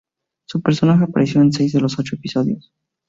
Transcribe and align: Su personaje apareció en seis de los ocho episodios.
Su 0.45 0.63
personaje 0.63 1.03
apareció 1.03 1.41
en 1.43 1.51
seis 1.53 1.73
de 1.73 1.79
los 1.79 1.99
ocho 1.99 2.15
episodios. 2.15 2.73